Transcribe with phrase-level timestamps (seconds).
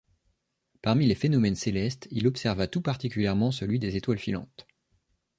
[0.81, 4.65] Parmi les phénomènes célestes, il observa tout particulièrement celui des étoiles filantes.